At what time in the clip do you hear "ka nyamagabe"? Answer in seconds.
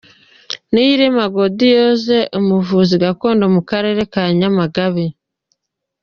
4.13-5.05